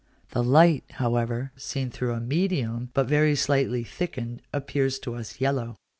This 0.31 0.43
light, 0.43 0.83
however, 0.93 1.51
seen 1.57 1.91
through 1.91 2.13
a 2.13 2.19
medium 2.19 2.89
but 2.95 3.05
very 3.07 3.35
slightly 3.35 3.83
thickened, 3.83 4.41
appears 4.51 4.97
to 4.97 5.13
us 5.13 5.39
yellow. 5.39 5.75